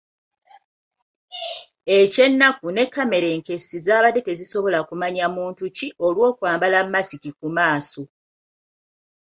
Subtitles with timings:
[1.97, 8.03] Eky'ennaku ne kamera enkessi zaabadde tezisobola kumanya muntu ki olw'okwambala masiki ku maaso.